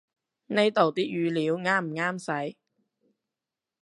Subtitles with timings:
[0.47, 2.17] 呢度啲語料啱唔啱
[2.51, 2.57] 使